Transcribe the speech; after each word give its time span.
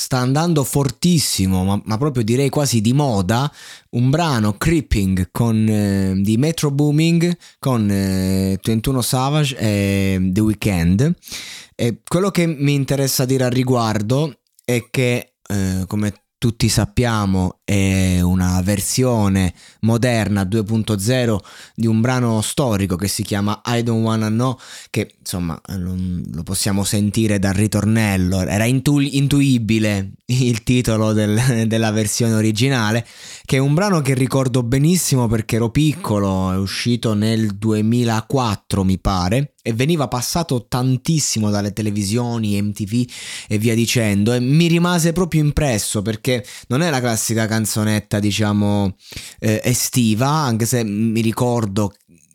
Sta 0.00 0.16
andando 0.16 0.64
fortissimo, 0.64 1.62
ma, 1.62 1.78
ma, 1.84 1.98
proprio 1.98 2.24
direi 2.24 2.48
quasi 2.48 2.80
di 2.80 2.94
moda, 2.94 3.52
un 3.90 4.08
brano 4.08 4.54
Creeping 4.54 5.28
con, 5.30 5.68
eh, 5.68 6.14
di 6.16 6.38
Metro 6.38 6.70
Booming 6.70 7.36
con 7.58 7.86
eh, 7.90 8.58
21 8.62 9.02
Savage 9.02 9.58
e 9.58 10.18
The 10.32 10.40
Weeknd. 10.40 11.14
E 11.74 12.00
quello 12.02 12.30
che 12.30 12.46
mi 12.46 12.72
interessa 12.72 13.26
dire 13.26 13.44
al 13.44 13.50
riguardo 13.50 14.38
è 14.64 14.86
che, 14.90 15.34
eh, 15.46 15.84
come 15.86 16.19
tutti 16.40 16.70
sappiamo 16.70 17.58
è 17.64 18.22
una 18.22 18.62
versione 18.62 19.52
moderna 19.80 20.44
2.0 20.44 21.36
di 21.74 21.86
un 21.86 22.00
brano 22.00 22.40
storico 22.40 22.96
che 22.96 23.08
si 23.08 23.22
chiama 23.22 23.60
I 23.66 23.82
Don't 23.82 24.02
Wanna 24.02 24.28
Know 24.28 24.58
che 24.88 25.16
insomma 25.18 25.60
lo 25.76 26.42
possiamo 26.42 26.82
sentire 26.82 27.38
dal 27.38 27.52
ritornello. 27.52 28.40
Era 28.40 28.64
intu- 28.64 29.06
intuibile 29.12 30.12
il 30.24 30.62
titolo 30.62 31.12
del, 31.12 31.66
della 31.68 31.90
versione 31.90 32.32
originale 32.32 33.06
che 33.44 33.56
è 33.56 33.60
un 33.60 33.74
brano 33.74 34.00
che 34.00 34.14
ricordo 34.14 34.62
benissimo 34.62 35.28
perché 35.28 35.56
ero 35.56 35.68
piccolo 35.68 36.52
è 36.52 36.56
uscito 36.56 37.12
nel 37.12 37.54
2004 37.54 38.82
mi 38.82 38.98
pare 38.98 39.56
e 39.62 39.72
veniva 39.72 40.08
passato 40.08 40.66
tantissimo 40.66 41.50
dalle 41.50 41.72
televisioni, 41.72 42.60
MTV 42.60 43.10
e 43.48 43.58
via 43.58 43.74
dicendo 43.74 44.32
e 44.32 44.40
mi 44.40 44.66
rimase 44.66 45.12
proprio 45.12 45.42
impresso 45.42 46.02
perché 46.02 46.44
non 46.68 46.82
è 46.82 46.90
la 46.90 47.00
classica 47.00 47.46
canzonetta 47.46 48.18
diciamo 48.18 48.96
eh, 49.38 49.60
estiva 49.62 50.28
anche 50.28 50.66
se 50.66 50.82
mi 50.84 51.20
ricordo 51.20 51.92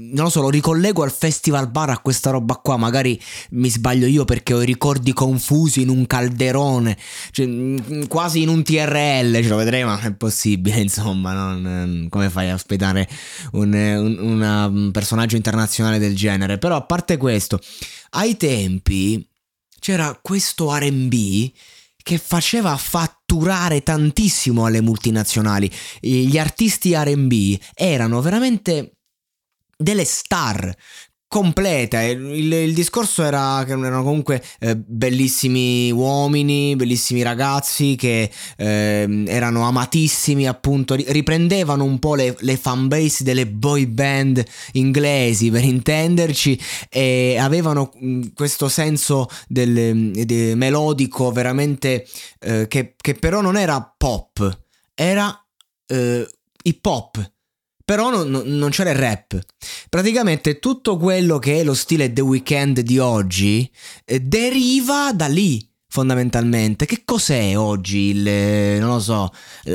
non 0.00 0.24
lo 0.24 0.30
so, 0.30 0.40
lo 0.40 0.50
ricollego 0.50 1.02
al 1.02 1.10
festival 1.10 1.70
bar 1.70 1.90
a 1.90 1.98
questa 1.98 2.30
roba 2.30 2.54
qua, 2.54 2.76
magari 2.76 3.20
mi 3.50 3.68
sbaglio 3.68 4.06
io 4.06 4.24
perché 4.24 4.54
ho 4.54 4.62
i 4.62 4.66
ricordi 4.66 5.12
confusi 5.12 5.82
in 5.82 5.88
un 5.88 6.06
calderone, 6.06 6.96
cioè, 7.32 7.46
mm, 7.46 8.04
quasi 8.06 8.42
in 8.42 8.48
un 8.48 8.62
TRL, 8.62 9.42
ce 9.42 9.48
lo 9.48 9.56
vedrei, 9.56 9.84
ma 9.84 10.00
è 10.00 10.12
possibile, 10.14 10.78
insomma, 10.80 11.32
non, 11.32 12.06
come 12.10 12.30
fai 12.30 12.50
a 12.50 12.54
ospitare 12.54 13.08
un, 13.52 13.72
un, 13.72 14.40
un 14.40 14.90
personaggio 14.92 15.36
internazionale 15.36 15.98
del 15.98 16.14
genere? 16.14 16.58
Però 16.58 16.76
a 16.76 16.82
parte 16.82 17.16
questo, 17.16 17.58
ai 18.10 18.36
tempi 18.36 19.26
c'era 19.80 20.18
questo 20.22 20.74
RB 20.76 21.50
che 22.00 22.18
faceva 22.18 22.74
fatturare 22.76 23.82
tantissimo 23.82 24.64
alle 24.64 24.80
multinazionali. 24.80 25.70
Gli 26.00 26.38
artisti 26.38 26.94
RB 26.94 27.58
erano 27.74 28.22
veramente 28.22 28.97
delle 29.78 30.04
star 30.04 30.74
completa. 31.28 32.02
Il, 32.02 32.50
il, 32.50 32.74
discorso 32.74 33.22
era 33.22 33.62
che 33.66 33.72
erano 33.72 34.02
comunque 34.02 34.42
eh, 34.60 34.76
bellissimi 34.76 35.90
uomini, 35.92 36.74
bellissimi 36.74 37.22
ragazzi 37.22 37.94
che 37.96 38.30
eh, 38.56 39.24
erano 39.26 39.66
amatissimi, 39.66 40.48
appunto, 40.48 40.94
riprendevano 40.94 41.84
un 41.84 41.98
po' 41.98 42.14
le, 42.14 42.34
le 42.40 42.56
fanbase 42.56 43.22
delle 43.24 43.46
boy 43.46 43.86
band 43.86 44.42
inglesi 44.72 45.50
per 45.50 45.64
intenderci 45.64 46.58
e 46.88 47.36
avevano 47.38 47.92
mm, 48.02 48.22
questo 48.34 48.68
senso 48.68 49.28
del, 49.46 50.10
del 50.12 50.56
melodico 50.56 51.30
veramente 51.30 52.06
eh, 52.40 52.66
che, 52.68 52.94
che, 52.96 53.14
però 53.14 53.42
non 53.42 53.58
era 53.58 53.94
pop, 53.96 54.58
era 54.94 55.46
eh, 55.86 56.26
hip 56.62 56.86
hop 56.86 57.36
però 57.88 58.10
non, 58.10 58.42
non, 58.44 58.68
c'era 58.68 58.90
il 58.90 58.96
rap. 58.96 59.38
Praticamente 59.88 60.58
tutto 60.58 60.98
quello 60.98 61.38
che 61.38 61.60
è 61.60 61.64
lo 61.64 61.72
stile 61.72 62.12
The 62.12 62.20
Weeknd 62.20 62.80
di 62.80 62.98
oggi 62.98 63.66
eh, 64.04 64.20
deriva 64.20 65.10
da 65.14 65.26
lì 65.26 65.66
fondamentalmente. 65.90 66.86
Che 66.86 67.02
cos'è 67.04 67.56
oggi 67.56 68.10
il, 68.10 68.78
non 68.78 68.90
lo 68.90 69.00
so, 69.00 69.32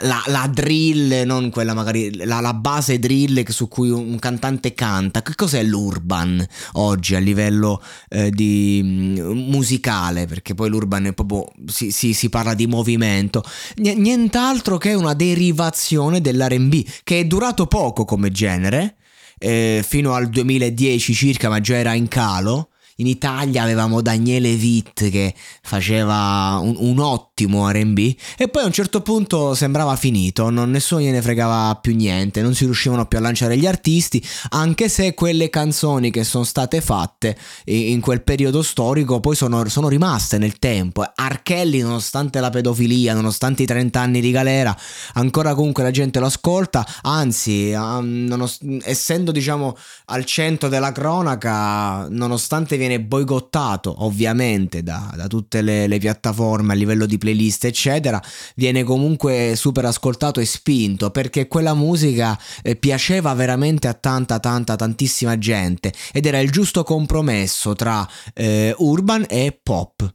la, 0.00 0.22
la 0.26 0.48
drill, 0.52 1.24
non 1.24 1.50
quella 1.50 1.74
magari, 1.74 2.24
la, 2.24 2.40
la, 2.40 2.54
base 2.54 2.98
drill 2.98 3.44
su 3.48 3.68
cui 3.68 3.90
un 3.90 4.18
cantante 4.18 4.72
canta? 4.72 5.22
Che 5.22 5.34
cos'è 5.34 5.62
l'urban 5.62 6.46
oggi 6.74 7.14
a 7.16 7.18
livello 7.18 7.82
eh, 8.08 8.30
di, 8.30 8.80
mm, 8.82 9.18
musicale? 9.50 10.26
Perché 10.26 10.54
poi 10.54 10.68
l'urban 10.68 11.06
è 11.06 11.12
proprio, 11.12 11.50
si, 11.66 11.90
si, 11.90 12.14
si 12.14 12.28
parla 12.28 12.54
di 12.54 12.66
movimento. 12.66 13.42
Nient'altro 13.76 14.78
che 14.78 14.94
una 14.94 15.14
derivazione 15.14 16.20
dell'R&B, 16.20 16.86
che 17.02 17.20
è 17.20 17.24
durato 17.24 17.66
poco 17.66 18.04
come 18.04 18.30
genere, 18.30 18.96
eh, 19.38 19.84
fino 19.86 20.14
al 20.14 20.28
2010 20.28 21.12
circa, 21.12 21.48
ma 21.48 21.60
già 21.60 21.76
era 21.76 21.94
in 21.94 22.08
calo 22.08 22.70
in 22.96 23.06
Italia 23.06 23.62
avevamo 23.62 24.00
Daniele 24.00 24.54
Witt 24.54 25.10
che 25.10 25.34
faceva 25.62 26.58
un, 26.62 26.76
un 26.78 26.98
ottimo 27.36 27.70
RB 27.70 27.98
e 28.38 28.48
poi 28.48 28.62
a 28.62 28.66
un 28.66 28.72
certo 28.72 29.02
punto 29.02 29.54
sembrava 29.54 29.94
finito, 29.96 30.48
non, 30.48 30.70
nessuno 30.70 31.02
gliene 31.02 31.20
fregava 31.20 31.78
più 31.78 31.94
niente, 31.94 32.40
non 32.40 32.54
si 32.54 32.64
riuscivano 32.64 33.04
più 33.04 33.18
a 33.18 33.20
lanciare 33.20 33.58
gli 33.58 33.66
artisti, 33.66 34.24
anche 34.50 34.88
se 34.88 35.12
quelle 35.12 35.50
canzoni 35.50 36.10
che 36.10 36.24
sono 36.24 36.44
state 36.44 36.80
fatte 36.80 37.36
in 37.64 38.00
quel 38.00 38.22
periodo 38.22 38.62
storico 38.62 39.20
poi 39.20 39.36
sono, 39.36 39.68
sono 39.68 39.88
rimaste 39.88 40.38
nel 40.38 40.58
tempo. 40.58 41.04
Archelli, 41.14 41.80
nonostante 41.80 42.40
la 42.40 42.48
pedofilia, 42.48 43.12
nonostante 43.12 43.64
i 43.64 43.66
30 43.66 44.00
anni 44.00 44.20
di 44.22 44.30
galera, 44.30 44.74
ancora 45.14 45.54
comunque 45.54 45.82
la 45.82 45.90
gente 45.90 46.18
lo 46.18 46.26
ascolta, 46.26 46.86
anzi, 47.02 47.72
um, 47.74 48.48
essendo 48.82 49.30
diciamo 49.30 49.76
al 50.06 50.24
centro 50.24 50.70
della 50.70 50.92
cronaca, 50.92 52.08
nonostante 52.08 52.78
viene 52.78 52.98
boicottato 52.98 54.04
ovviamente 54.04 54.82
da, 54.82 55.12
da 55.14 55.26
tutte 55.26 55.60
le, 55.60 55.86
le, 55.86 55.98
piattaforme 55.98 56.72
a 56.72 56.76
livello 56.76 57.04
di 57.04 57.18
playlist 57.26 57.64
eccetera, 57.64 58.22
viene 58.54 58.84
comunque 58.84 59.54
super 59.56 59.84
ascoltato 59.84 60.38
e 60.40 60.44
spinto 60.44 61.10
perché 61.10 61.48
quella 61.48 61.74
musica 61.74 62.38
eh, 62.62 62.76
piaceva 62.76 63.34
veramente 63.34 63.88
a 63.88 63.94
tanta 63.94 64.38
tanta 64.38 64.76
tantissima 64.76 65.36
gente 65.38 65.92
ed 66.12 66.26
era 66.26 66.38
il 66.38 66.50
giusto 66.50 66.84
compromesso 66.84 67.74
tra 67.74 68.08
eh, 68.34 68.74
urban 68.78 69.26
e 69.28 69.58
pop. 69.60 70.08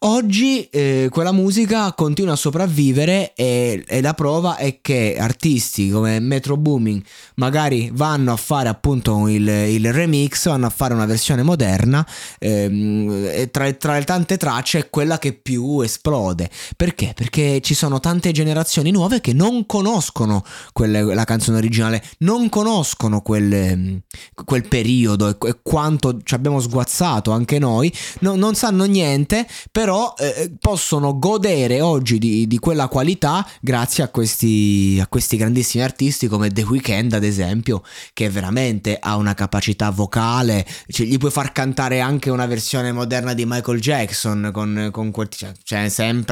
Oggi 0.00 0.68
eh, 0.68 1.08
quella 1.10 1.32
musica 1.32 1.92
continua 1.94 2.34
a 2.34 2.36
sopravvivere 2.36 3.32
e, 3.34 3.82
e 3.86 4.00
la 4.02 4.14
prova 4.14 4.56
è 4.56 4.80
che 4.82 5.16
artisti 5.18 5.90
come 5.90 6.20
Metro 6.20 6.56
Booming 6.56 7.02
magari 7.36 7.90
vanno 7.92 8.32
a 8.32 8.36
fare 8.36 8.68
appunto 8.68 9.28
il, 9.28 9.48
il 9.48 9.92
remix, 9.92 10.48
vanno 10.48 10.66
a 10.66 10.70
fare 10.70 10.92
una 10.92 11.06
versione 11.06 11.42
moderna 11.42 12.06
ehm, 12.38 13.48
tra, 13.50 13.72
tra, 13.72 13.94
le 13.94 14.04
tante 14.04 14.36
tracce 14.36 14.78
è 14.78 14.90
quella 14.90 15.18
che 15.18 15.32
più 15.32 15.80
esplode. 15.80 16.49
Perché? 16.76 17.12
Perché 17.14 17.60
ci 17.60 17.74
sono 17.74 18.00
tante 18.00 18.32
generazioni 18.32 18.90
nuove 18.90 19.20
che 19.20 19.32
non 19.32 19.66
conoscono 19.66 20.44
quelle, 20.72 21.02
la 21.02 21.24
canzone 21.24 21.58
originale, 21.58 22.02
non 22.18 22.48
conoscono 22.48 23.20
quel, 23.20 24.02
quel 24.44 24.68
periodo 24.68 25.28
e, 25.28 25.48
e, 25.48 25.58
quanto 25.62 26.20
ci 26.22 26.34
abbiamo 26.34 26.60
sguazzato 26.60 27.30
anche 27.30 27.58
noi, 27.58 27.92
no, 28.20 28.34
non 28.36 28.54
sanno 28.54 28.84
niente, 28.84 29.46
però 29.70 30.14
eh, 30.18 30.52
possono 30.58 31.18
godere 31.18 31.80
oggi 31.80 32.18
di, 32.18 32.46
di, 32.46 32.58
quella 32.58 32.88
qualità 32.88 33.46
grazie 33.60 34.04
a 34.04 34.08
questi, 34.08 34.98
a 35.00 35.06
questi 35.06 35.36
grandissimi 35.36 35.82
artisti 35.82 36.26
come 36.28 36.50
The 36.50 36.62
Weeknd 36.62 37.12
ad 37.12 37.24
esempio, 37.24 37.82
che 38.12 38.28
veramente 38.30 38.98
ha 39.00 39.16
una 39.16 39.34
capacità 39.34 39.90
vocale, 39.90 40.66
cioè, 40.88 41.06
gli 41.06 41.18
puoi 41.18 41.30
far 41.30 41.52
cantare 41.52 42.00
anche 42.00 42.30
una 42.30 42.46
versione 42.46 42.92
moderna 42.92 43.34
di 43.34 43.44
Michael 43.46 43.80
Jackson 43.80 44.50
con, 44.52 44.88
con 44.92 45.10
quel, 45.10 45.28
cioè, 45.28 45.52
cioè 45.62 45.88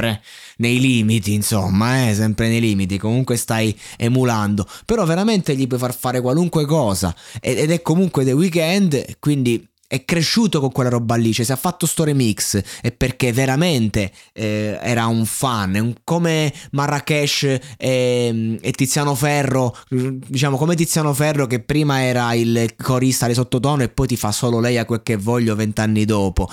sempre 0.09 0.21
nei 0.57 0.79
limiti 0.79 1.33
insomma, 1.33 2.09
eh, 2.09 2.13
sempre 2.13 2.49
nei 2.49 2.59
limiti, 2.59 2.97
comunque 2.97 3.37
stai 3.37 3.77
emulando, 3.97 4.67
però 4.85 5.05
veramente 5.05 5.55
gli 5.55 5.67
puoi 5.67 5.79
far 5.79 5.95
fare 5.95 6.21
qualunque 6.21 6.65
cosa 6.65 7.15
ed 7.39 7.71
è 7.71 7.81
comunque 7.81 8.25
The 8.25 8.33
Weeknd, 8.33 9.19
quindi 9.19 9.68
è 9.91 10.05
cresciuto 10.05 10.59
con 10.59 10.71
quella 10.71 10.91
roba 10.91 11.15
lì, 11.15 11.33
cioè 11.33 11.43
se 11.43 11.51
ha 11.51 11.55
fatto 11.55 11.87
sto 11.87 12.03
remix 12.03 12.61
è 12.79 12.91
perché 12.91 13.33
veramente 13.33 14.11
eh, 14.33 14.77
era 14.79 15.07
un 15.07 15.25
fan, 15.25 15.95
come 16.03 16.53
Marrakesh 16.73 17.43
e, 17.75 18.59
e, 18.61 18.71
Tiziano 18.73 19.15
Ferro, 19.15 19.75
diciamo 19.89 20.57
come 20.57 20.75
Tiziano 20.75 21.11
Ferro 21.15 21.47
che 21.47 21.59
prima 21.59 22.03
era 22.03 22.35
il 22.35 22.75
corista 22.75 23.25
di 23.25 23.33
sottotono 23.33 23.81
e 23.81 23.89
poi 23.89 24.05
ti 24.05 24.15
fa 24.15 24.31
solo 24.31 24.59
lei 24.59 24.77
a 24.77 24.85
quel 24.85 25.01
che 25.01 25.17
voglio 25.17 25.55
vent'anni 25.55 26.05
dopo. 26.05 26.47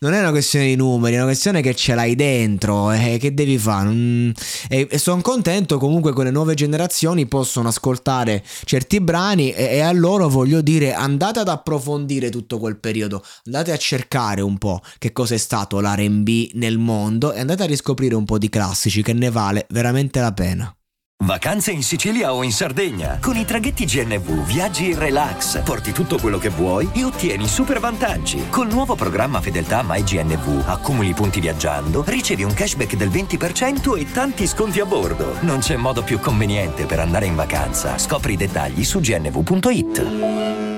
Non 0.00 0.12
è 0.12 0.20
una 0.20 0.30
questione 0.30 0.66
di 0.66 0.76
numeri, 0.76 1.14
è 1.14 1.16
una 1.16 1.28
questione 1.28 1.62
che 1.62 1.74
ce 1.74 1.94
l'hai 1.94 2.14
dentro 2.14 2.92
eh, 2.92 3.16
che 3.18 3.32
devi 3.32 3.56
fare. 3.56 3.88
Mm, 3.88 4.30
e, 4.68 4.86
e 4.90 4.98
sono 4.98 5.22
contento 5.22 5.78
comunque 5.78 6.12
che 6.12 6.24
le 6.24 6.30
nuove 6.30 6.52
generazioni 6.52 7.24
possono 7.24 7.68
ascoltare 7.68 8.44
certi 8.64 9.00
brani 9.00 9.50
e, 9.50 9.76
e 9.76 9.80
a 9.80 9.92
loro 9.92 10.28
voglio 10.28 10.60
dire 10.60 10.92
andate 10.92 11.38
ad 11.38 11.48
approfondire 11.48 12.28
tutto 12.28 12.58
quel 12.58 12.80
periodo, 12.82 13.24
andate 13.46 13.72
a 13.72 13.78
cercare 13.78 14.42
un 14.42 14.58
po' 14.58 14.82
che 14.98 15.12
cosa 15.12 15.34
è 15.34 15.38
stato 15.38 15.80
l'RB 15.80 16.50
nel 16.52 16.76
mondo 16.76 17.32
e 17.32 17.40
andate 17.40 17.62
a 17.62 17.66
riscoprire 17.66 18.14
un 18.14 18.26
po' 18.26 18.36
di 18.36 18.50
classici 18.50 19.02
che 19.02 19.14
ne 19.14 19.30
vale 19.30 19.64
veramente 19.70 20.20
la 20.20 20.32
pena. 20.32 20.76
Vacanze 21.24 21.70
in 21.70 21.84
Sicilia 21.84 22.34
o 22.34 22.42
in 22.42 22.50
Sardegna. 22.50 23.18
Con 23.20 23.36
i 23.36 23.44
traghetti 23.44 23.84
GNV 23.84 24.44
viaggi 24.44 24.90
in 24.90 24.98
relax, 24.98 25.62
porti 25.62 25.92
tutto 25.92 26.18
quello 26.18 26.36
che 26.36 26.48
vuoi 26.48 26.88
e 26.94 27.04
ottieni 27.04 27.46
super 27.46 27.78
vantaggi. 27.78 28.48
Col 28.50 28.66
nuovo 28.66 28.96
programma 28.96 29.40
Fedeltà 29.40 29.84
MyGNV 29.86 30.64
accumuli 30.66 31.14
punti 31.14 31.38
viaggiando, 31.38 32.02
ricevi 32.04 32.42
un 32.42 32.52
cashback 32.52 32.96
del 32.96 33.10
20% 33.10 33.96
e 33.96 34.10
tanti 34.10 34.48
sconti 34.48 34.80
a 34.80 34.84
bordo. 34.84 35.36
Non 35.42 35.60
c'è 35.60 35.76
modo 35.76 36.02
più 36.02 36.18
conveniente 36.18 36.86
per 36.86 36.98
andare 36.98 37.26
in 37.26 37.36
vacanza. 37.36 37.98
Scopri 37.98 38.32
i 38.32 38.36
dettagli 38.36 38.82
su 38.82 38.98
gnv.it. 38.98 40.71